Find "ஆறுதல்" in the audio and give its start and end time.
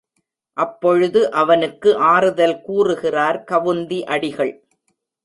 1.97-2.55